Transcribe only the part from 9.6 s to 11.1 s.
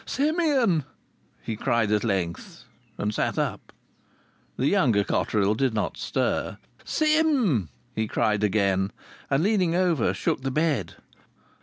over, shook the bed.